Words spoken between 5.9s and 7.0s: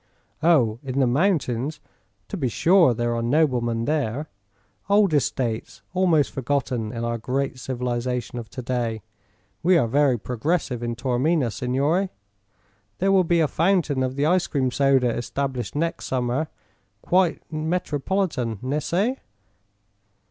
almost forgotten